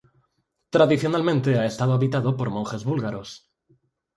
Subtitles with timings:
[0.71, 3.29] Tradicionalmente ha estado habitado por monjes búlgaros.